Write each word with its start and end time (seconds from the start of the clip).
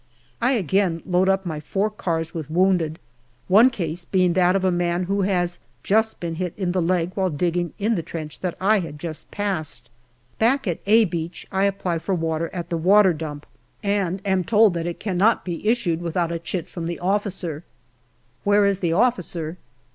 I 0.41 0.53
again 0.53 1.03
load 1.05 1.29
up 1.29 1.45
my 1.45 1.59
four 1.59 1.91
cars 1.91 2.33
with 2.33 2.49
wounded, 2.49 2.97
one 3.47 3.69
case 3.69 4.03
being 4.03 4.33
that 4.33 4.55
of 4.55 4.63
a 4.63 4.71
man 4.71 5.03
who 5.03 5.21
has 5.21 5.59
just 5.83 6.19
been 6.19 6.33
hit 6.41 6.55
in 6.57 6.71
the 6.71 6.81
leg 6.81 7.11
while 7.13 7.29
digging 7.29 7.73
in 7.77 7.93
the 7.93 8.01
trench 8.01 8.39
that 8.39 8.57
I 8.59 8.79
had 8.79 8.97
just 8.97 9.29
passed. 9.29 9.91
Back 10.39 10.65
at" 10.67 10.79
A" 10.87 11.03
Beach 11.05 11.45
I 11.51 11.65
apply 11.65 11.99
for 11.99 12.15
water 12.15 12.49
at 12.51 12.71
the 12.71 12.77
water 12.77 13.13
dump, 13.13 13.45
and 13.83 14.23
am 14.25 14.43
told 14.43 14.73
that 14.73 14.85
14 14.87 14.97
210 15.17 15.17
GALLIPOLI 15.19 15.45
DIARY 15.45 15.59
it 15.61 15.61
cannot 15.61 15.63
be 15.67 15.71
issued 15.71 16.01
without 16.01 16.31
a 16.31 16.39
chit 16.39 16.67
from 16.67 16.87
the 16.87 16.97
officer." 16.97 17.63
Where 18.43 18.65
is 18.65 18.79
the 18.79 18.93
officer 18.93 19.59